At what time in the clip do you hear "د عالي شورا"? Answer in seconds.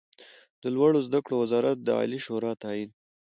1.83-2.51